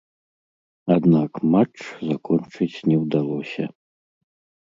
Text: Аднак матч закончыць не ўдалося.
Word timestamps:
Аднак 0.95 1.31
матч 1.55 1.77
закончыць 2.11 2.83
не 2.93 2.97
ўдалося. 3.03 3.65